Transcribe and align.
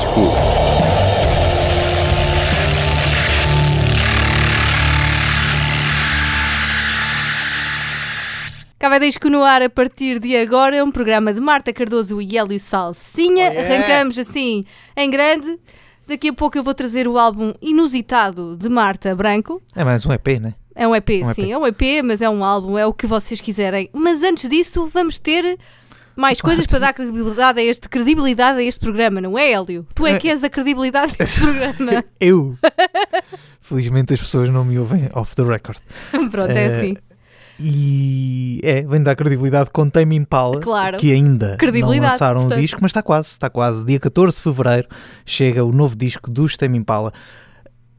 disco. 0.00 0.20
Cava 8.78 8.98
Disco 8.98 9.28
no 9.28 9.42
ar 9.42 9.60
a 9.60 9.68
partir 9.68 10.18
de 10.18 10.34
agora, 10.36 10.76
é 10.76 10.82
um 10.82 10.90
programa 10.90 11.34
de 11.34 11.40
Marta 11.40 11.70
Cardoso 11.70 12.20
e 12.22 12.38
Hélio 12.38 12.58
Salsinha. 12.58 13.50
Oh, 13.50 13.52
yeah. 13.52 13.74
Arrancamos 13.74 14.18
assim 14.18 14.64
em 14.96 15.10
grande. 15.10 15.58
Daqui 16.08 16.28
a 16.28 16.32
pouco 16.32 16.56
eu 16.56 16.62
vou 16.64 16.74
trazer 16.74 17.06
o 17.06 17.18
álbum 17.18 17.52
inusitado 17.60 18.56
de 18.56 18.70
Marta 18.70 19.14
Branco. 19.14 19.62
É 19.76 19.84
mais 19.84 20.06
um 20.06 20.12
EP, 20.12 20.40
né? 20.40 20.54
É 20.74 20.88
um 20.88 20.96
EP, 20.96 21.10
Um 21.22 21.34
sim, 21.34 21.42
EP. 21.42 21.50
é 21.50 21.58
um 21.58 21.66
EP, 21.66 22.02
mas 22.02 22.22
é 22.22 22.30
um 22.30 22.42
álbum, 22.42 22.78
é 22.78 22.86
o 22.86 22.94
que 22.94 23.06
vocês 23.06 23.38
quiserem. 23.40 23.90
Mas 23.92 24.22
antes 24.22 24.48
disso, 24.48 24.86
vamos 24.86 25.18
ter 25.18 25.58
mais 26.20 26.40
coisas 26.40 26.66
para 26.66 26.78
dar 26.78 26.92
credibilidade 26.92 27.58
a 27.58 27.62
este, 27.64 27.88
credibilidade 27.88 28.58
a 28.60 28.62
este 28.62 28.78
programa, 28.80 29.20
não 29.20 29.38
é, 29.38 29.50
Hélio? 29.52 29.86
Tu 29.94 30.06
é 30.06 30.18
que 30.18 30.28
és 30.28 30.44
a 30.44 30.50
credibilidade 30.50 31.16
deste 31.16 31.40
programa. 31.42 32.04
Eu! 32.20 32.56
Felizmente 33.60 34.14
as 34.14 34.20
pessoas 34.20 34.48
não 34.50 34.64
me 34.64 34.78
ouvem 34.78 35.08
off 35.14 35.34
the 35.34 35.42
record. 35.42 35.78
Pronto, 36.30 36.50
é 36.50 36.64
Eh, 36.64 36.76
assim. 36.76 36.96
E 37.62 38.58
é, 38.64 38.82
vem 38.82 39.02
dar 39.02 39.14
credibilidade 39.14 39.68
com 39.70 39.88
Tame 39.88 40.16
Impala, 40.16 40.60
Claro. 40.60 40.96
que 40.96 41.12
ainda 41.12 41.58
não 41.80 41.88
lançaram 42.00 42.46
o 42.46 42.54
disco, 42.54 42.78
mas 42.80 42.90
está 42.90 43.02
quase, 43.02 43.28
está 43.28 43.50
quase. 43.50 43.84
Dia 43.84 44.00
14 44.00 44.36
de 44.38 44.42
Fevereiro 44.42 44.88
chega 45.26 45.62
o 45.62 45.70
novo 45.70 45.94
disco 45.94 46.30
dos 46.30 46.56
Tame 46.56 46.78
Impala. 46.78 47.12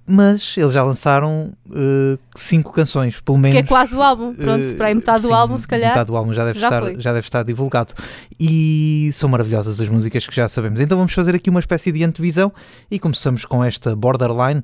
Mas 0.05 0.55
eles 0.57 0.73
já 0.73 0.83
lançaram 0.83 1.53
eh, 1.71 2.17
cinco 2.35 2.71
canções, 2.73 3.21
pelo 3.21 3.37
Que 3.37 3.41
menos. 3.43 3.59
é 3.59 3.63
quase 3.63 3.95
o 3.95 4.01
álbum. 4.01 4.33
Pronto, 4.33 4.63
Eh, 4.63 4.73
para 4.73 4.87
aí 4.87 4.95
metade 4.95 5.21
do 5.21 5.27
sim, 5.29 5.33
álbum, 5.33 5.57
se 5.57 5.67
calhar. 5.67 5.89
Metade 5.91 6.07
do 6.07 6.17
álbum 6.17 6.33
já 6.33 6.43
deve, 6.43 6.59
já 6.59 6.67
estar, 6.67 6.81
foi. 6.81 6.95
já 6.99 7.13
deve 7.13 7.25
estar 7.25 7.43
divulgado. 7.43 7.93
E 8.39 9.09
são 9.13 9.29
maravilhosas 9.29 9.79
as 9.79 9.87
músicas 9.87 10.25
que 10.27 10.35
já 10.35 10.49
sabemos. 10.49 10.79
Então 10.79 10.97
vamos 10.97 11.13
fazer 11.13 11.35
aqui 11.35 11.49
uma 11.49 11.59
espécie 11.59 11.91
de 11.91 12.03
antevisão 12.03 12.51
e 12.89 12.99
começamos 12.99 13.45
com 13.45 13.63
esta 13.63 13.95
Borderline, 13.95 14.61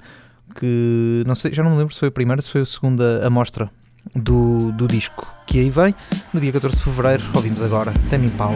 que 0.59 1.23
não 1.25 1.35
sei, 1.35 1.53
já 1.53 1.63
não 1.63 1.71
me 1.71 1.77
lembro 1.77 1.93
se 1.93 1.99
foi 1.99 2.09
a 2.09 2.11
primeira, 2.11 2.41
se 2.41 2.49
foi 2.49 2.61
a 2.61 2.65
segunda 2.65 3.25
amostra 3.25 3.69
do, 4.15 4.71
do 4.71 4.87
disco 4.87 5.31
que 5.45 5.59
aí 5.59 5.69
vem. 5.69 5.93
No 6.33 6.41
dia 6.41 6.51
14 6.51 6.75
de 6.75 6.83
Fevereiro, 6.83 7.23
ouvimos 7.33 7.61
agora 7.61 7.93
Tame 8.09 8.25
Impala. 8.27 8.55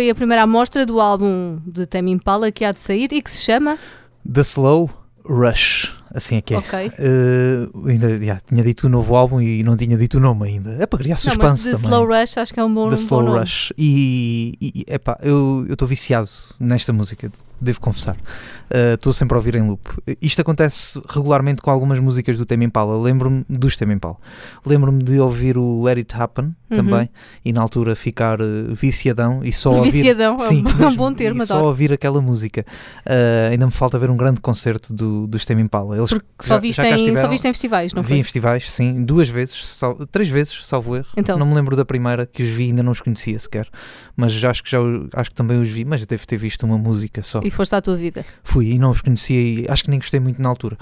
Foi 0.00 0.08
a 0.08 0.14
primeira 0.14 0.44
amostra 0.44 0.86
do 0.86 0.98
álbum 0.98 1.58
de 1.66 1.84
Tame 1.84 2.10
Impala 2.10 2.50
que 2.50 2.64
há 2.64 2.72
de 2.72 2.80
sair 2.80 3.12
e 3.12 3.20
que 3.20 3.30
se 3.30 3.42
chama. 3.42 3.76
The 4.24 4.40
Slow 4.40 4.88
Rush. 5.26 5.99
Assim 6.12 6.36
é 6.36 6.40
que 6.40 6.54
é. 6.54 6.58
Ok. 6.58 6.92
Eh, 6.98 7.68
ainda 7.88 8.20
já, 8.24 8.40
tinha 8.46 8.62
dito 8.64 8.86
o 8.86 8.90
novo 8.90 9.14
álbum 9.14 9.40
e 9.40 9.62
não 9.62 9.76
tinha 9.76 9.96
dito 9.96 10.18
o 10.18 10.20
nome 10.20 10.48
ainda. 10.48 10.76
É 10.80 10.86
para 10.86 10.98
criar 10.98 11.16
Não, 11.16 11.22
mas 11.24 11.32
suspense 11.34 11.64
The 11.64 11.76
também. 11.76 11.90
Slow 11.90 12.06
Rush 12.06 12.38
acho 12.38 12.54
que 12.54 12.60
é 12.60 12.64
um 12.64 12.74
bom, 12.74 12.88
The 12.88 12.94
um 12.94 12.98
bom 12.98 13.02
Slow 13.04 13.22
nome. 13.22 13.38
Rush. 13.40 13.72
E, 13.78 14.56
e 14.60 14.84
epá, 14.88 15.16
eu 15.22 15.66
estou 15.70 15.86
viciado 15.86 16.28
nesta 16.58 16.92
música, 16.92 17.30
devo 17.60 17.80
confessar. 17.80 18.16
Uh, 18.16 18.94
Estou 18.94 19.12
sempre 19.12 19.34
a 19.34 19.38
ouvir 19.38 19.54
em 19.56 19.62
loop. 19.66 19.82
Isto 20.22 20.40
acontece 20.42 21.00
regularmente 21.08 21.60
com 21.62 21.70
algumas 21.70 21.98
músicas 21.98 22.36
do 22.38 22.44
Tame 22.46 22.64
Impala. 22.66 23.00
Lembro-me 23.00 23.44
dos 23.48 23.76
Tame 23.76 23.94
Impala. 23.94 24.16
Lembro-me 24.64 25.02
de 25.02 25.18
ouvir 25.18 25.56
o 25.58 25.82
Let 25.82 25.98
It 25.98 26.14
Happen 26.16 26.54
Uhum. 26.70 26.76
também 26.76 27.10
e 27.44 27.52
na 27.52 27.60
altura 27.60 27.96
ficar 27.96 28.40
uh, 28.40 28.72
viciadão 28.76 29.42
e 29.42 29.52
só 29.52 29.72
ouvir. 29.74 29.90
Viciadão, 29.90 30.34
é 30.34 30.36
um- 30.36 30.38
Sim, 30.38 30.64
é 30.64 30.70
um 30.72 30.78
mesmo, 30.78 30.96
bom 30.96 31.12
termo, 31.12 31.42
e 31.42 31.46
só 31.46 31.64
ouvir 31.64 31.92
aquela 31.92 32.20
música. 32.20 32.64
Uh, 33.04 33.50
ainda 33.50 33.66
me 33.66 33.72
falta 33.72 33.98
ver 33.98 34.08
um 34.08 34.16
grande 34.16 34.40
concerto 34.40 34.94
do, 34.94 35.26
dos 35.26 35.44
Tame 35.44 35.62
Impala. 35.62 35.96
Eles 36.00 36.10
Porque 36.10 36.26
já- 36.42 36.46
só 36.48 36.58
viste, 36.60 36.76
já 36.76 36.90
em, 36.90 37.16
só 37.16 37.28
viste 37.28 37.46
em 37.48 37.52
festivais, 37.52 37.92
não 37.92 38.02
vi 38.02 38.08
foi? 38.08 38.18
em 38.18 38.22
festivais, 38.22 38.70
sim, 38.70 39.04
duas 39.04 39.28
vezes, 39.28 39.66
sal- 39.66 40.06
três 40.10 40.28
vezes, 40.28 40.66
salvo 40.66 40.96
erro. 40.96 41.06
Então. 41.16 41.38
Não 41.38 41.46
me 41.46 41.54
lembro 41.54 41.76
da 41.76 41.84
primeira 41.84 42.26
que 42.26 42.42
os 42.42 42.48
vi, 42.48 42.64
ainda 42.64 42.82
não 42.82 42.92
os 42.92 43.00
conhecia 43.00 43.38
sequer, 43.38 43.68
mas 44.16 44.32
já 44.32 44.50
acho 44.50 44.62
que 44.62 44.70
já 44.70 44.78
acho 45.14 45.30
que 45.30 45.36
também 45.36 45.60
os 45.60 45.68
vi, 45.68 45.84
mas 45.84 46.04
devo 46.06 46.26
ter 46.26 46.36
visto 46.36 46.64
uma 46.64 46.76
música 46.78 47.22
só. 47.22 47.40
E 47.44 47.50
foste 47.50 47.74
à 47.74 47.80
tua 47.82 47.96
vida. 47.96 48.24
Fui 48.42 48.72
e 48.72 48.78
não 48.78 48.90
os 48.90 49.00
conhecia 49.00 49.40
e 49.40 49.66
acho 49.68 49.84
que 49.84 49.90
nem 49.90 49.98
gostei 49.98 50.20
muito 50.20 50.40
na 50.40 50.48
altura. 50.48 50.76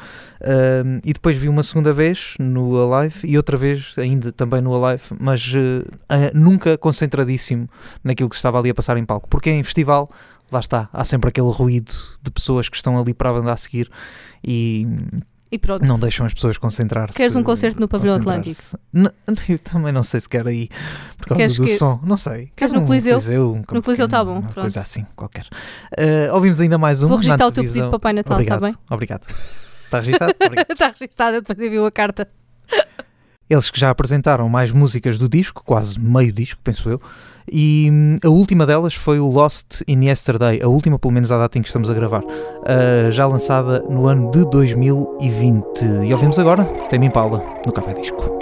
Ahm, 0.45 1.01
e 1.05 1.13
depois 1.13 1.37
vi 1.37 1.49
uma 1.49 1.63
segunda 1.63 1.93
vez 1.93 2.35
no 2.39 2.77
Alive 2.95 3.21
e 3.25 3.37
outra 3.37 3.57
vez 3.57 3.95
ainda 3.99 4.31
também 4.33 4.61
no 4.61 4.75
Alive, 4.75 5.03
mas 5.21 5.53
eh, 5.55 5.85
ah, 6.09 6.31
nunca 6.35 6.79
concentradíssimo 6.79 7.69
naquilo 8.05 8.29
que 8.29 8.37
estava 8.37 8.59
ali 8.59 8.71
a 8.71 8.75
passar 8.75 8.97
em 8.97 9.05
palco, 9.05 9.29
porque 9.29 9.51
em 9.51 9.63
festival, 9.63 10.09
lá 10.51 10.61
está, 10.61 10.89
há 10.93 11.05
sempre 11.05 11.29
aquele 11.29 11.51
ruído 11.51 11.93
de 12.23 12.31
pessoas 12.31 12.69
que 12.69 12.77
estão 12.77 12.99
ali 12.99 13.13
para 13.15 13.31
a 13.31 13.33
banda 13.35 13.53
a 13.53 13.57
seguir 13.57 13.91
e 14.47 14.87
E 15.51 15.59
pronto. 15.59 15.85
não 15.85 15.99
deixam 15.99 16.25
as 16.27 16.33
pessoas 16.35 16.57
concentrar-se. 16.59 17.17
Queres 17.17 17.35
um 17.37 17.43
concerto 17.43 17.81
no 17.81 17.89
Pavilhão 17.89 18.17
Atlântico? 18.17 18.55
concentrar-se. 18.55 18.77
N- 18.95 19.45
Eu 19.49 19.59
também 19.59 19.93
não 19.93 20.03
sei 20.03 20.21
se 20.21 20.29
quero 20.29 20.49
aí 20.49 20.69
por 21.17 21.27
causa 21.29 21.39
Queres 21.41 21.57
do 21.57 21.65
que- 21.65 21.77
som. 21.77 22.01
Não 22.03 22.17
sei. 22.17 22.51
Queres 22.57 22.73
no 22.73 22.85
Coliseu? 22.85 23.19
um 23.55 23.63
No 23.73 23.83
Coliseu 23.83 24.09
tá 24.09 24.25
bom, 24.25 24.33
Uma 24.35 24.43
pronto. 24.43 24.61
coisa 24.61 24.81
assim, 24.81 25.05
qualquer. 25.17 25.47
Uh, 25.99 26.35
ouvimos 26.35 26.61
ainda 26.61 26.79
mais 26.79 27.03
um. 27.03 27.09
Vou 27.09 27.17
registrar 27.19 27.47
o 27.47 27.53
teu 27.53 27.63
pedido 27.65 27.89
para 27.89 27.97
o 27.97 28.01
Pai 28.01 28.13
Natal, 28.13 28.41
está 28.41 28.59
bem? 28.61 28.75
Obrigado. 28.91 29.27
Está 29.85 30.01
registado? 30.01 30.35
Está 30.71 30.89
registada, 30.89 31.41
depois 31.41 31.59
enviou 31.67 31.87
a 31.87 31.91
carta. 31.91 32.29
Eles 33.49 33.71
que 33.71 33.81
já 33.81 33.89
apresentaram 33.89 34.47
mais 34.49 34.71
músicas 34.73 35.17
do 35.17 35.27
disco, 35.27 35.63
quase 35.65 35.99
meio 35.99 36.31
disco, 36.31 36.61
penso 36.63 36.91
eu. 36.91 37.01
E 37.53 37.89
hum, 37.91 38.19
a 38.25 38.29
última 38.29 38.67
delas 38.67 38.95
foi 38.95 39.19
o 39.19 39.27
Lost 39.27 39.83
in 39.87 40.05
Yesterday, 40.05 40.61
a 40.63 40.69
última, 40.69 40.99
pelo 40.99 41.13
menos, 41.13 41.33
à 41.33 41.39
data 41.39 41.59
em 41.59 41.63
que 41.63 41.69
estamos 41.69 41.91
a 41.91 41.95
gravar, 41.95 42.23
uh, 42.23 43.11
já 43.11 43.27
lançada 43.27 43.85
no 43.89 44.07
ano 44.07 44.31
de 44.31 44.45
2020. 44.51 45.85
E 46.05 46.13
ouvimos 46.13 46.39
agora 46.39 46.65
Tame 46.91 47.07
Impala 47.07 47.43
no 47.67 47.73
Café 47.73 47.93
Disco. 47.93 48.38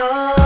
call 0.00 0.39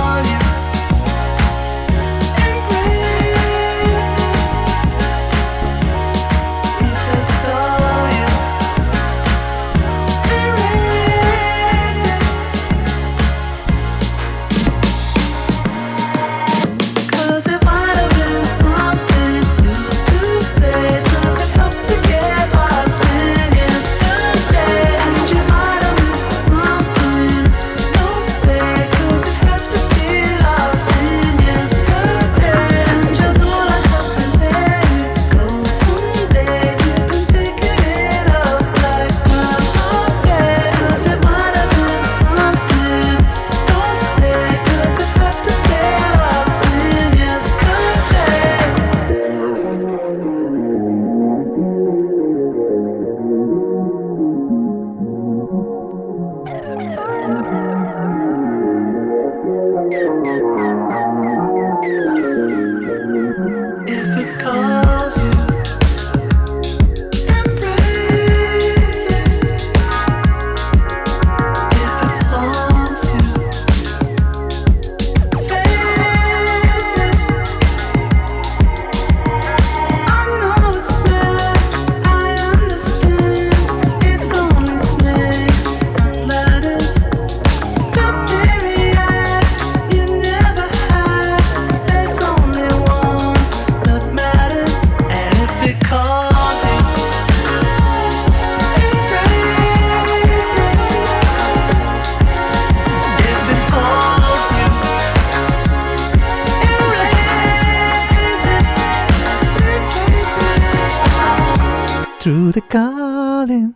the 112.55 112.61
calling. 112.63 113.75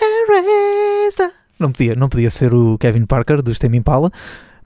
Erase. 0.00 1.32
Não 1.58 1.70
podia, 1.72 1.94
não 1.94 2.08
podia 2.08 2.30
ser 2.30 2.52
o 2.52 2.76
Kevin 2.78 3.06
Parker 3.06 3.40
dos 3.42 3.58
Tame 3.58 3.78
Impala, 3.78 4.10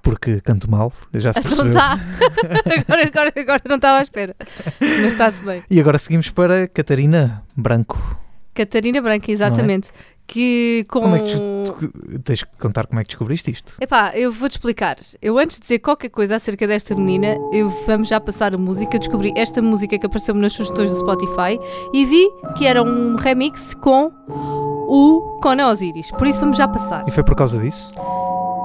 porque 0.02 0.40
canto 0.40 0.70
mal, 0.70 0.92
já 1.14 1.32
se 1.32 1.38
Não 1.38 1.42
percebeu. 1.44 1.70
está. 1.72 1.92
agora, 2.88 3.06
agora, 3.06 3.32
agora 3.36 3.62
não 3.68 3.76
estava 3.76 3.98
à 3.98 4.02
espera. 4.02 4.34
Mas 4.80 5.12
está-se 5.12 5.42
bem. 5.42 5.62
E 5.70 5.80
agora 5.80 5.98
seguimos 5.98 6.30
para 6.30 6.66
Catarina 6.68 7.42
Branco. 7.56 8.18
Catarina 8.54 9.00
Branca, 9.00 9.30
exatamente. 9.30 9.90
Que 10.30 10.84
com. 10.88 11.00
Como 11.00 11.16
é 11.16 11.18
que 11.18 11.34
tu, 11.34 12.20
tens 12.22 12.44
que 12.44 12.56
contar 12.56 12.86
como 12.86 13.00
é 13.00 13.02
que 13.02 13.08
descobriste 13.08 13.50
isto? 13.50 13.74
Epá, 13.80 14.12
eu 14.14 14.30
vou-te 14.30 14.52
explicar. 14.52 14.96
Eu 15.20 15.36
antes 15.38 15.56
de 15.56 15.62
dizer 15.62 15.80
qualquer 15.80 16.08
coisa 16.08 16.36
acerca 16.36 16.68
desta 16.68 16.94
menina, 16.94 17.36
eu 17.52 17.68
vamos 17.84 18.06
já 18.06 18.20
passar 18.20 18.54
a 18.54 18.56
música. 18.56 18.96
Descobri 18.96 19.32
esta 19.36 19.60
música 19.60 19.98
que 19.98 20.06
apareceu-me 20.06 20.40
nas 20.40 20.52
sugestões 20.52 20.90
do 20.90 20.98
Spotify 21.00 21.58
e 21.92 22.04
vi 22.04 22.30
que 22.56 22.64
era 22.64 22.80
um 22.80 23.16
remix 23.16 23.74
com 23.74 24.12
o 24.28 25.40
Conan 25.42 25.68
Osiris. 25.68 26.12
Por 26.12 26.28
isso 26.28 26.38
vamos 26.38 26.56
já 26.56 26.68
passar. 26.68 27.04
E 27.08 27.10
foi 27.10 27.24
por 27.24 27.34
causa 27.34 27.58
disso? 27.58 27.90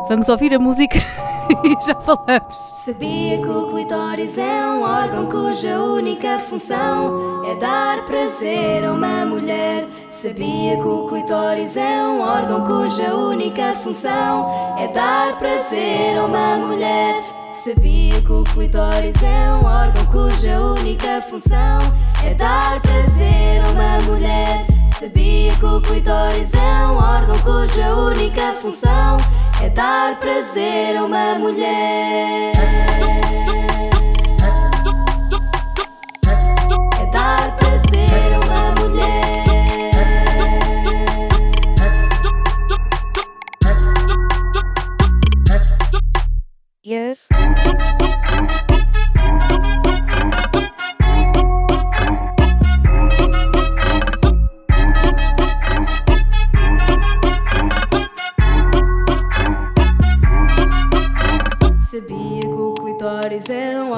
Vamos 0.07 0.29
ouvir 0.29 0.53
a 0.53 0.59
música 0.59 0.99
e 1.65 1.85
já 1.85 1.95
falamos. 1.95 2.55
Sabia 2.73 3.39
que 3.39 3.47
o 3.47 3.71
clitóris 3.71 4.37
é 4.37 4.67
um 4.67 4.83
órgão 4.83 5.25
cuja 5.25 5.79
única 5.79 6.37
função 6.39 7.43
é 7.43 7.55
dar 7.55 8.05
prazer 8.05 8.85
a 8.85 8.91
uma 8.91 9.25
mulher. 9.25 9.87
Sabia 10.11 10.77
que 10.77 10.87
o 10.87 11.07
clitóris 11.07 11.75
é 11.75 12.07
um 12.07 12.21
órgão 12.21 12.65
cuja 12.67 13.15
única 13.15 13.73
função 13.73 14.77
é 14.77 14.87
dar 14.89 15.39
prazer 15.39 16.17
a 16.19 16.25
uma 16.25 16.57
mulher. 16.57 17.23
Sabia 17.51 18.21
que 18.21 18.31
o 18.31 18.43
clitóris 18.43 19.23
é 19.23 19.51
um 19.53 19.65
órgão 19.65 20.05
cuja 20.05 20.61
única 20.61 21.21
função 21.23 21.79
é 22.23 22.33
dar 22.35 22.79
prazer 22.81 23.61
a 23.65 23.71
uma 23.71 23.97
mulher. 24.05 24.65
Sabia 24.99 25.51
que 25.51 25.65
o 25.65 25.81
clitóris 25.81 26.53
é 26.53 26.87
um 26.87 26.97
órgão 26.97 27.37
cuja 27.39 27.95
única 27.95 28.53
função 28.61 29.17
é 29.17 29.44
dar 29.73 30.19
prazer 30.19 30.97
a 30.97 31.03
uma 31.03 31.35
mulher. 31.35 33.24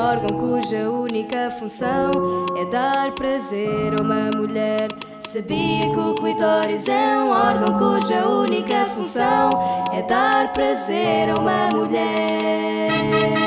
Órgão 0.07 0.39
cuja 0.39 0.89
única 0.89 1.51
função 1.51 2.11
é 2.55 2.63
dar 2.71 3.11
prazer 3.11 3.93
a 3.99 4.01
uma 4.01 4.31
mulher. 4.37 4.87
Sabia 5.19 5.81
que 5.81 5.99
o 5.99 6.15
clitóris 6.15 6.87
é 6.87 7.17
um 7.17 7.29
órgão 7.29 7.77
cuja 7.77 8.25
única 8.25 8.85
função 8.85 9.49
é 9.91 10.01
dar 10.03 10.53
prazer 10.53 11.29
a 11.29 11.41
uma 11.41 11.67
mulher. 11.77 13.46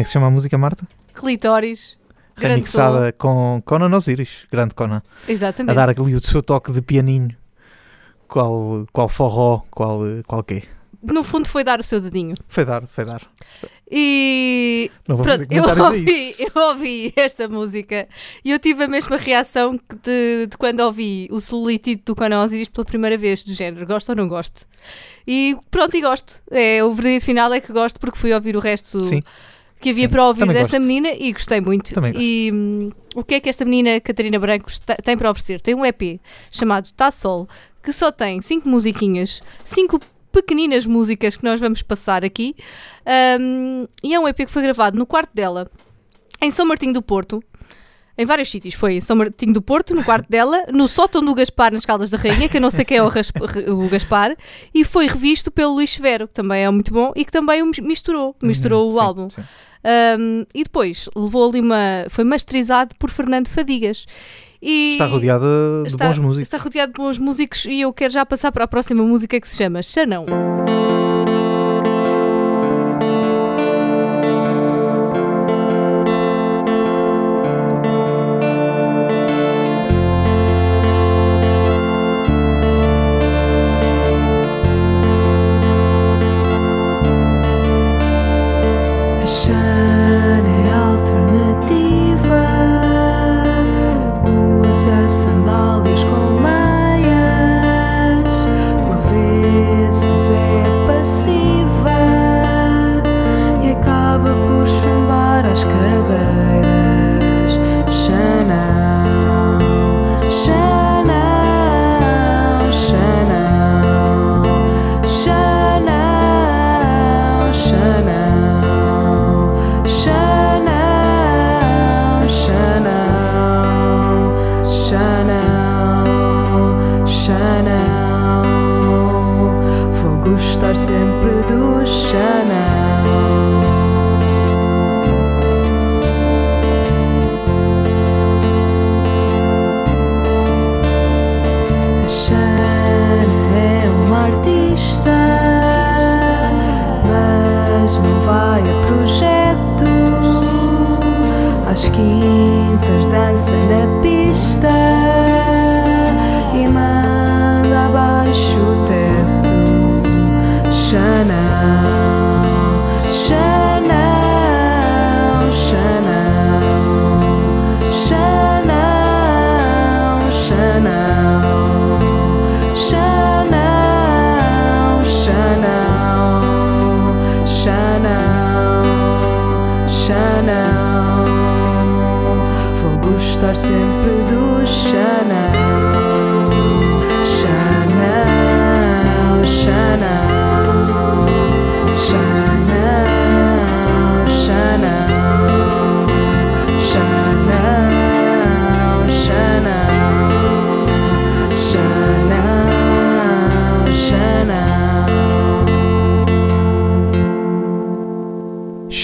Como 0.00 0.02
é 0.02 0.04
que 0.04 0.08
se 0.08 0.12
chama 0.14 0.26
a 0.28 0.30
música, 0.30 0.56
Marta? 0.56 0.88
Clitóris. 1.12 1.98
Remixada 2.34 3.12
com 3.12 3.62
Conan 3.66 3.94
Osiris, 3.94 4.46
grande 4.50 4.74
Conan. 4.74 5.02
Exatamente. 5.28 5.72
A 5.72 5.74
dar 5.74 5.90
ali 5.90 6.14
o 6.14 6.22
seu 6.22 6.42
toque 6.42 6.72
de 6.72 6.80
pianinho. 6.80 7.36
Qual, 8.26 8.86
qual 8.92 9.08
forró, 9.10 9.60
qual, 9.70 10.00
qual 10.26 10.42
quê? 10.42 10.62
No 11.02 11.22
fundo 11.22 11.48
foi 11.48 11.64
dar 11.64 11.80
o 11.80 11.82
seu 11.82 12.00
dedinho. 12.00 12.34
Foi 12.48 12.64
dar, 12.64 12.86
foi 12.86 13.04
dar. 13.04 13.26
E 13.90 14.90
Não 15.06 15.16
vou 15.16 15.24
Pronto, 15.24 15.46
fazer 15.46 15.58
eu 15.58 15.84
ouvi, 15.84 16.30
isso. 16.30 16.42
eu 16.54 16.62
ouvi 16.62 17.12
esta 17.16 17.48
música 17.48 18.08
e 18.44 18.52
eu 18.52 18.58
tive 18.58 18.84
a 18.84 18.88
mesma 18.88 19.16
reação 19.16 19.78
de, 20.02 20.46
de 20.46 20.56
quando 20.56 20.80
ouvi 20.80 21.28
o 21.30 21.40
solitito 21.40 22.12
do 22.12 22.16
Conan 22.16 22.42
Osiris 22.42 22.68
pela 22.68 22.84
primeira 22.84 23.18
vez, 23.18 23.42
do 23.44 23.52
género, 23.52 23.86
gosto 23.86 24.10
ou 24.10 24.16
não 24.16 24.28
gosto. 24.28 24.66
E 25.26 25.58
pronto, 25.70 25.94
e 25.94 26.00
gosto. 26.00 26.40
É, 26.50 26.82
o 26.84 26.94
verdito 26.94 27.24
final 27.26 27.52
é 27.52 27.60
que 27.60 27.72
gosto 27.72 28.00
porque 28.00 28.16
fui 28.16 28.32
ouvir 28.32 28.56
o 28.56 28.60
resto 28.60 29.04
Sim. 29.04 29.22
Que 29.80 29.90
havia 29.90 30.04
Sim, 30.04 30.10
para 30.10 30.26
ouvir 30.26 30.46
desta 30.48 30.76
gosto. 30.78 30.86
menina 30.86 31.10
e 31.18 31.32
gostei 31.32 31.60
muito. 31.60 31.94
Também. 31.94 32.12
E 32.16 32.50
hum, 32.52 32.90
o 33.14 33.24
que 33.24 33.34
é 33.34 33.40
que 33.40 33.48
esta 33.48 33.64
menina, 33.64 34.00
Catarina 34.00 34.38
Brancos, 34.38 34.78
te- 34.80 34.96
tem 35.02 35.16
para 35.16 35.30
oferecer? 35.30 35.60
Tem 35.60 35.74
um 35.74 35.84
EP 35.86 36.20
chamado 36.50 36.90
Tá 36.92 37.10
Sol, 37.10 37.48
que 37.82 37.92
só 37.92 38.12
tem 38.12 38.40
cinco 38.42 38.68
musiquinhas, 38.68 39.42
cinco 39.64 39.98
pequeninas 40.30 40.86
músicas 40.86 41.36
que 41.36 41.42
nós 41.44 41.58
vamos 41.58 41.82
passar 41.82 42.24
aqui. 42.24 42.54
Hum, 43.40 43.86
e 44.04 44.14
é 44.14 44.20
um 44.20 44.28
EP 44.28 44.36
que 44.36 44.46
foi 44.50 44.62
gravado 44.62 44.98
no 44.98 45.06
quarto 45.06 45.30
dela, 45.34 45.70
em 46.42 46.50
São 46.50 46.66
Martinho 46.66 46.92
do 46.92 47.02
Porto. 47.02 47.42
Em 48.20 48.26
vários 48.26 48.50
sítios. 48.50 48.74
Foi 48.74 48.94
em 48.94 49.00
São 49.00 49.16
Martinho 49.16 49.52
do 49.54 49.62
Porto, 49.62 49.94
no 49.94 50.04
quarto 50.04 50.28
dela, 50.28 50.64
no 50.72 50.86
sótão 50.86 51.22
do 51.24 51.34
Gaspar, 51.34 51.72
nas 51.72 51.86
Caldas 51.86 52.10
da 52.10 52.18
Rainha, 52.18 52.48
que 52.50 52.58
eu 52.58 52.60
não 52.60 52.70
sei 52.70 52.84
quem 52.84 52.98
é 52.98 53.02
o, 53.02 53.06
o 53.72 53.88
Gaspar, 53.88 54.36
e 54.74 54.84
foi 54.84 55.06
revisto 55.06 55.50
pelo 55.50 55.72
Luís 55.74 55.90
Severo, 55.90 56.28
que 56.28 56.34
também 56.34 56.62
é 56.64 56.70
muito 56.70 56.92
bom, 56.92 57.12
e 57.16 57.24
que 57.24 57.32
também 57.32 57.62
o 57.62 57.66
mis- 57.66 57.78
misturou, 57.78 58.36
misturou 58.42 58.82
Uhum, 58.84 58.88
o 58.90 58.92
sim, 58.92 58.98
álbum. 59.00 59.30
sim. 59.30 59.40
Um, 59.82 60.44
e 60.54 60.62
depois 60.62 61.08
levou 61.16 61.48
ali 61.48 61.60
uma. 61.60 62.04
Foi 62.10 62.22
masterizado 62.22 62.94
por 62.98 63.08
Fernando 63.10 63.48
Fadigas. 63.48 64.04
E 64.60 64.90
Está 64.92 65.06
rodeada 65.06 65.46
de 65.82 65.88
está- 65.88 66.06
bons 66.08 66.18
músicos. 66.18 66.42
Está 66.42 66.58
rodeado 66.58 66.92
de 66.92 66.98
bons 67.00 67.16
músicos 67.16 67.64
e 67.64 67.80
eu 67.80 67.90
quero 67.94 68.12
já 68.12 68.26
passar 68.26 68.52
para 68.52 68.64
a 68.64 68.68
próxima 68.68 69.02
música 69.02 69.40
que 69.40 69.48
se 69.48 69.56
chama 69.56 69.82
Xanão. 69.82 70.26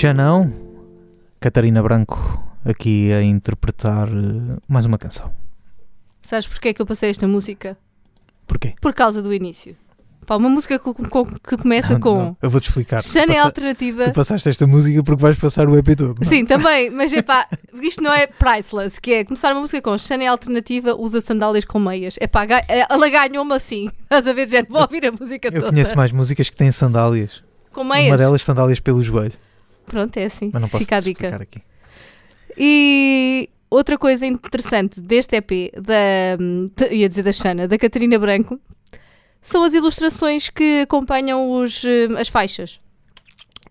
Xanão, 0.00 0.52
Catarina 1.40 1.82
Branco, 1.82 2.18
aqui 2.66 3.11
a 3.14 3.22
interpretar 3.22 4.06
eh, 4.09 4.59
mais 4.68 4.85
uma 4.85 4.98
canção. 4.98 5.32
Sabes 6.20 6.46
porquê 6.46 6.74
que 6.74 6.82
eu 6.82 6.85
passei 6.85 7.09
esta 7.09 7.26
música? 7.26 7.78
Porquê? 8.46 8.74
Por 8.78 8.92
causa 8.92 9.22
do 9.22 9.32
início. 9.32 9.74
Pá, 10.26 10.37
uma 10.37 10.50
música 10.50 10.78
co- 10.78 10.92
co- 10.92 11.24
que 11.24 11.56
começa 11.56 11.94
Não, 11.94 12.00
com 12.00 12.14
não, 12.14 12.37
eu 12.42 12.50
vou-te 12.50 12.68
explicar. 12.68 13.02
Xana 13.02 13.32
é 13.32 13.38
alternativa. 13.38 14.04
Tu 14.11 14.12
passaste 14.12 14.46
esta 14.50 14.66
música 14.66 15.02
porque 15.02 15.22
vais 15.22 15.38
passar 15.38 15.66
o 15.66 15.78
EP 15.78 15.96
todo. 15.96 16.09
não 16.20 16.26
é? 16.26 16.30
Sim, 16.30 16.44
também, 16.44 16.90
mas 16.90 17.11
é 17.14 17.22
pá, 17.22 17.48
isto 17.80 18.02
não 18.02 18.12
é 18.12 18.26
priceless, 18.26 19.00
que 19.00 19.14
é 19.14 19.24
começar 19.24 19.52
uma 19.54 19.62
música 19.62 19.80
com 19.80 19.96
Chanel 19.96 20.30
alternativa, 20.32 20.94
usa 20.94 21.22
sandálias 21.22 21.64
com 21.64 21.78
meias. 21.78 22.16
É 22.20 22.26
pá, 22.26 22.44
ga- 22.44 22.66
ela 22.68 23.09
ganhou-me 23.09 23.54
assim. 23.54 23.88
Estás 24.04 24.26
a 24.26 24.35
ver, 24.35 24.46
gente? 24.46 24.68
Vou 24.68 24.82
ouvir 24.82 25.06
a 25.06 25.11
música 25.12 25.48
Eu 25.48 25.52
toda. 25.54 25.70
conheço 25.72 25.96
mais 25.96 26.12
músicas 26.12 26.50
que 26.50 26.56
têm 26.56 26.70
sandálias. 26.70 27.42
Com 27.72 27.82
meias. 27.82 28.09
Uma 28.11 28.18
delas 28.18 28.42
sandálias 28.42 28.78
pelo 28.78 29.02
joelho. 29.02 29.32
Pronto, 29.87 30.16
é 30.16 30.25
assim. 30.25 30.51
Mas 30.53 30.62
não 30.62 30.68
posso 30.68 30.83
Fica 30.85 30.96
a 30.96 31.01
dica. 31.01 31.37
aqui. 31.37 31.62
E 32.59 33.49
outra 33.70 33.99
coisa 33.99 34.27
interessante 34.27 35.01
deste 35.01 35.37
EP, 35.37 35.72
da, 35.81 36.37
de- 36.77 36.94
ia 36.94 37.09
dizer 37.09 37.22
da 37.22 37.33
Xana, 37.33 37.68
da 37.68 37.79
Catarina 37.79 38.18
Branco, 38.18 38.59
são 39.42 39.62
as 39.62 39.72
ilustrações 39.75 40.49
que 40.51 40.81
acompanham 40.83 41.51
os, 41.53 41.85
eh, 41.85 42.09
as 42.18 42.29
faixas. 42.29 42.81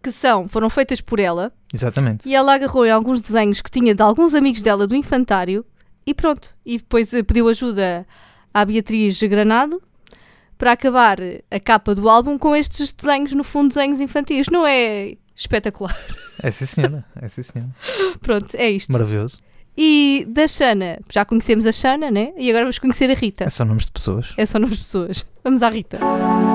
Que 0.01 0.11
são, 0.11 0.47
foram 0.47 0.69
feitas 0.69 1.01
por 1.01 1.19
ela 1.19 1.51
Exatamente. 1.73 2.29
e 2.29 2.35
ela 2.35 2.53
agarrou 2.53 2.85
em 2.85 2.91
alguns 2.91 3.21
desenhos 3.21 3.59
que 3.61 3.71
tinha 3.71 3.95
de 3.95 4.01
alguns 4.03 4.35
amigos 4.35 4.61
dela 4.61 4.85
do 4.85 4.95
infantário 4.95 5.65
e 6.05 6.13
pronto. 6.13 6.53
E 6.65 6.77
depois 6.77 7.11
eh, 7.13 7.23
pediu 7.23 7.49
ajuda 7.49 8.05
à 8.53 8.63
Beatriz 8.63 9.19
Granado 9.23 9.81
para 10.57 10.71
acabar 10.73 11.17
a 11.49 11.59
capa 11.59 11.95
do 11.95 12.07
álbum 12.07 12.37
com 12.37 12.55
estes 12.55 12.93
desenhos, 12.93 13.33
no 13.33 13.43
fundo, 13.43 13.69
desenhos 13.69 13.99
infantis. 13.99 14.47
Não 14.49 14.65
é 14.65 15.17
espetacular? 15.35 15.95
É 16.41 16.51
sim, 16.51 16.65
senhora. 16.65 17.05
É 17.21 17.27
sim, 17.27 17.43
senhora. 17.43 17.69
Pronto, 18.21 18.55
é 18.55 18.69
isto. 18.69 18.91
Maravilhoso. 18.91 19.41
E 19.77 20.25
da 20.29 20.47
Xana, 20.47 20.99
já 21.11 21.25
conhecemos 21.25 21.65
a 21.65 21.71
Xana, 21.71 22.09
né? 22.09 22.31
E 22.37 22.49
agora 22.49 22.63
vamos 22.63 22.79
conhecer 22.79 23.09
a 23.11 23.13
Rita. 23.13 23.43
É 23.43 23.49
só 23.49 23.65
nomes 23.65 23.85
de 23.85 23.91
pessoas. 23.91 24.33
É 24.37 24.45
só 24.45 24.57
nomes 24.57 24.77
de 24.77 24.83
pessoas. 24.83 25.25
Vamos 25.43 25.61
à 25.61 25.69
Rita. 25.69 25.97
Rita, 25.97 26.54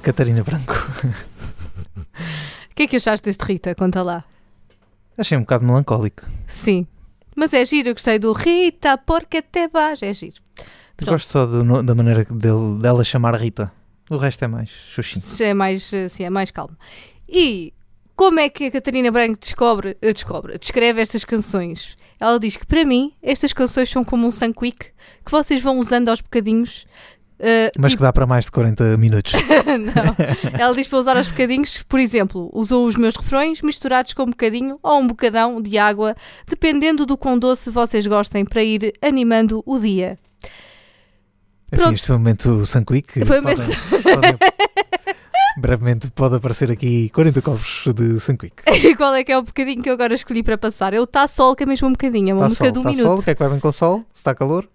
de 0.00 0.04
Catarina 0.04 0.42
Branco. 0.42 0.74
O 2.70 2.74
que 2.74 2.84
é 2.84 2.86
que 2.86 2.96
achaste 2.96 3.26
deste 3.26 3.44
Rita? 3.44 3.74
Conta 3.74 4.02
lá. 4.02 4.24
Achei 5.16 5.36
um 5.36 5.42
bocado 5.42 5.64
melancólico. 5.64 6.24
Sim. 6.46 6.86
Mas 7.36 7.52
é 7.52 7.64
giro, 7.66 7.90
eu 7.90 7.94
gostei 7.94 8.18
do 8.18 8.32
Rita, 8.32 8.96
porque 8.96 9.42
te 9.42 9.68
vais. 9.68 10.02
É 10.02 10.14
giro. 10.14 10.36
Pronto. 10.96 11.10
Gosto 11.10 11.28
só 11.28 11.44
do 11.44 11.82
da 11.82 11.94
maneira 11.94 12.24
dele, 12.24 12.78
dela 12.80 13.04
chamar 13.04 13.34
Rita. 13.34 13.70
O 14.10 14.16
resto 14.16 14.42
é 14.42 14.48
mais 14.48 14.70
xuxinho. 14.70 15.22
É 15.40 15.52
mais, 15.52 15.92
assim, 15.92 16.24
é 16.24 16.30
mais 16.30 16.50
calmo. 16.50 16.76
E 17.28 17.74
como 18.16 18.40
é 18.40 18.48
que 18.48 18.64
a 18.64 18.70
Catarina 18.70 19.10
Branco 19.10 19.38
descobre, 19.38 19.98
eh, 20.00 20.12
descobre, 20.14 20.58
descreve 20.58 21.02
estas 21.02 21.24
canções? 21.26 21.96
Ela 22.18 22.40
diz 22.40 22.56
que 22.56 22.66
para 22.66 22.84
mim 22.84 23.12
estas 23.22 23.52
canções 23.52 23.90
são 23.90 24.02
como 24.02 24.26
um 24.26 24.30
sunquick 24.30 24.92
que 25.24 25.30
vocês 25.30 25.60
vão 25.60 25.78
usando 25.78 26.08
aos 26.08 26.22
bocadinhos. 26.22 26.86
Eh, 27.40 27.70
Mas 27.78 27.92
tipo- 27.92 28.00
que 28.00 28.02
dá 28.04 28.12
para 28.12 28.26
mais 28.26 28.44
de 28.44 28.50
40 28.52 28.96
minutos. 28.98 29.32
não. 29.66 30.60
Ela 30.60 30.74
diz 30.74 30.86
para 30.86 30.98
usar 30.98 31.16
aos 31.16 31.28
bocadinhos, 31.28 31.82
por 31.88 31.98
exemplo, 31.98 32.50
usou 32.52 32.86
os 32.86 32.96
meus 32.96 33.16
refrões 33.16 33.62
misturados 33.62 34.12
com 34.12 34.22
um 34.24 34.30
bocadinho 34.30 34.78
ou 34.82 35.00
um 35.00 35.06
bocadão 35.06 35.60
de 35.60 35.78
água, 35.78 36.14
dependendo 36.46 37.04
do 37.06 37.16
quão 37.16 37.38
doce 37.38 37.70
vocês 37.70 38.06
gostem, 38.06 38.44
para 38.44 38.62
ir 38.62 38.92
animando 39.02 39.62
o 39.66 39.78
dia. 39.78 40.18
Assim, 41.72 41.82
Pronto. 41.82 41.94
este 41.94 42.06
foi 42.08 42.16
o 42.16 42.18
momento 42.18 42.66
Sunquick. 42.66 43.24
Foi 43.24 43.38
o 43.38 43.42
Podem- 43.42 43.56
podem- 44.02 44.38
brevemente 45.56 46.10
pode 46.10 46.36
aparecer 46.36 46.70
aqui 46.70 47.10
40 47.10 47.42
copos 47.42 47.84
de 47.94 48.18
Sunquick. 48.20 48.54
E 48.66 48.94
qual 48.96 49.14
é 49.14 49.22
que 49.22 49.30
é 49.32 49.38
o 49.38 49.42
bocadinho 49.42 49.82
que 49.82 49.88
eu 49.88 49.94
agora 49.94 50.14
escolhi 50.14 50.42
para 50.42 50.56
passar? 50.58 50.94
É 50.94 51.00
o 51.00 51.06
Tá 51.06 51.28
Sol, 51.28 51.54
que 51.54 51.62
é 51.62 51.66
mesmo 51.66 51.88
um 51.88 51.92
bocadinho, 51.92 52.30
é 52.30 52.34
uma 52.34 52.46
Está 52.46 52.48
música 52.48 52.64
sol, 52.64 52.72
de 52.72 52.78
um 52.78 52.82
está 52.82 52.90
minuto. 52.90 53.06
sol, 53.06 53.18
o 53.18 53.22
que 53.22 53.30
é 53.30 53.34
que 53.34 53.38
vai 53.40 53.48
bem 53.50 53.60
com 53.60 53.68
o 53.68 53.72
sol? 53.72 53.98
Se 54.12 54.20
está 54.20 54.34
calor, 54.34 54.68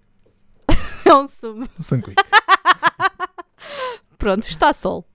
É 1.06 1.14
um 1.14 1.28
sumo. 1.28 1.68
Sunquick. 1.80 2.16
Pronto, 4.18 4.48
está 4.48 4.74
sol. 4.74 5.06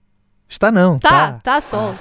Está 0.47 0.71
não, 0.71 0.99
Tá, 0.99 1.37
está. 1.37 1.39
tá 1.55 1.61
sol. 1.61 1.95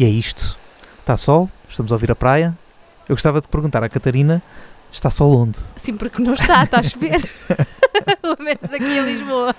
E 0.00 0.04
é 0.06 0.08
isto. 0.08 0.56
Está 1.00 1.14
sol, 1.14 1.50
estamos 1.68 1.92
a 1.92 1.94
ouvir 1.94 2.10
a 2.10 2.16
praia. 2.16 2.56
Eu 3.06 3.14
gostava 3.14 3.38
de 3.38 3.46
perguntar 3.48 3.84
à 3.84 3.88
Catarina, 3.90 4.42
está 4.90 5.10
sol 5.10 5.36
onde? 5.36 5.58
Sim, 5.76 5.94
porque 5.94 6.22
não 6.22 6.32
está, 6.32 6.64
está 6.64 6.80
a 6.80 6.82
chover. 6.82 7.20
Pelo 8.22 8.36
menos 8.40 8.64
aqui 8.72 8.82
em 8.82 9.02
Lisboa. 9.04 9.54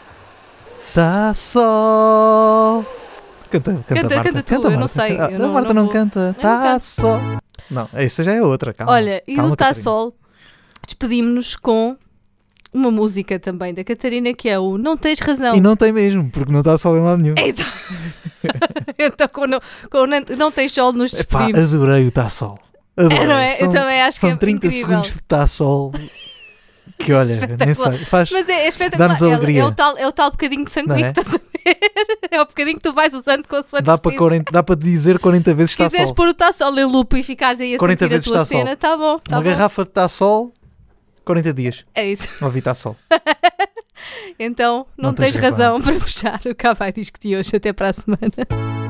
Está 0.89 1.31
sol. 1.35 2.83
Canta, 3.51 3.71
canta, 3.87 3.93
Canta- 4.01 4.15
Marta. 4.15 4.31
canta 4.31 4.43
tu, 4.43 4.67
eu 4.67 4.79
não 4.79 4.87
sei, 4.87 5.15
Ah, 5.19 5.29
eu 5.29 5.35
a 5.35 5.39
não- 5.39 5.53
Marta 5.53 5.73
não 5.75 5.83
não, 5.83 5.91
canta. 5.93 6.33
Está 6.35 6.79
sol. 6.79 7.19
Não, 7.69 7.87
essa 7.93 8.23
já 8.23 8.33
é 8.33 8.41
outra, 8.41 8.73
calma. 8.73 8.93
Olha, 8.93 9.21
e 9.27 9.35
do 9.35 9.51
Tá 9.55 9.67
Catarina. 9.67 9.83
Sol, 9.83 10.15
despedimos-nos 10.87 11.55
com 11.55 11.95
uma 12.73 12.89
música 12.91 13.39
também 13.39 13.73
da 13.73 13.83
Catarina 13.83 14.33
que 14.33 14.47
é 14.49 14.57
o 14.59 14.77
Não 14.77 14.95
Tens 14.97 15.19
Razão. 15.19 15.55
E 15.55 15.61
não 15.61 15.75
tem 15.75 15.91
mesmo, 15.91 16.29
porque 16.31 16.51
não 16.51 16.59
está 16.59 16.77
sol 16.77 16.97
em 16.97 17.01
lado 17.01 17.21
nenhum. 17.21 17.35
É 17.37 17.47
Exato. 17.47 17.71
então, 18.97 19.27
com, 19.27 19.45
não, 19.47 19.59
com 19.89 20.05
não, 20.07 20.19
não 20.37 20.51
Tens 20.51 20.71
Sol, 20.73 20.91
nos 20.93 21.13
Epá, 21.13 21.39
despedimos. 21.47 21.73
adorei 21.73 22.05
o 22.05 22.07
Está 22.07 22.29
Sol. 22.29 22.57
Adorei. 22.97 23.19
É, 23.19 23.27
não 23.27 23.35
é? 23.37 23.49
São, 23.51 23.67
eu 23.67 23.73
também 23.73 24.01
acho 24.01 24.19
são 24.19 24.29
que 24.29 24.35
é 24.35 24.39
30 24.39 24.55
incrível. 24.67 24.87
segundos 24.87 25.11
de 25.13 25.19
Está 25.19 25.47
Sol. 25.47 25.91
Que 26.97 27.13
olha, 27.13 27.47
nem 27.65 27.73
sei. 27.73 27.97
Faz, 28.05 28.29
Mas 28.31 28.47
é, 28.47 28.65
é 28.65 28.67
espetacular. 28.67 29.49
É, 29.49 29.55
é, 29.57 29.65
o 29.65 29.71
tal, 29.71 29.97
é 29.97 30.07
o 30.07 30.11
tal 30.11 30.29
bocadinho 30.31 30.65
de 30.65 30.71
sangue 30.71 30.89
Não 30.89 30.95
que 30.97 31.03
é? 31.03 31.09
estás 31.09 31.27
a 31.27 31.31
ver. 31.31 31.41
É 32.31 32.41
o 32.41 32.45
bocadinho 32.45 32.77
que 32.77 32.81
tu 32.83 32.93
vais 32.93 33.13
usando 33.13 33.45
com 33.47 33.57
a 33.57 33.63
sua 33.63 33.81
dá, 33.81 33.97
para 33.97 34.15
40, 34.15 34.51
dá 34.51 34.63
para 34.63 34.75
dizer 34.75 35.19
40 35.19 35.53
vezes 35.53 35.71
Se 35.71 35.73
está 35.75 35.85
quiseres 35.85 36.07
sol. 36.07 36.15
pôr 36.15 36.27
o 36.29 36.33
tá 36.33 36.51
sol 36.53 36.77
em 36.79 36.85
loop 36.85 37.19
e 37.19 37.23
ficares 37.23 37.59
aí 37.59 37.75
a 37.75 37.77
40 37.77 37.99
sentir 37.99 38.05
a 38.05 38.15
vezes 38.15 38.25
tua 38.25 38.37
tá 38.37 38.45
sol. 38.45 38.57
cena, 38.57 38.75
tá 38.77 38.97
bom. 38.97 39.19
Tá 39.19 39.35
Uma 39.35 39.43
bom. 39.43 39.49
garrafa 39.49 39.83
de 39.83 39.89
Está 39.89 40.07
Sol, 40.09 40.53
40 41.25 41.53
dias. 41.53 41.85
É 41.95 42.05
isso. 42.11 42.27
Ouvi 42.43 42.59
Está 42.59 42.73
Sol. 42.75 42.95
Então, 44.39 44.87
não, 44.97 45.09
Não 45.09 45.13
tens, 45.13 45.33
tens 45.33 45.41
razão. 45.43 45.77
razão. 45.77 45.81
para 45.81 45.99
fechar 45.99 46.41
o 46.47 46.55
Cá 46.55 46.73
Vai 46.73 46.91
Disco 46.91 47.19
de 47.19 47.35
hoje. 47.35 47.55
Até 47.55 47.71
para 47.71 47.89
a 47.89 47.93
semana. 47.93 48.80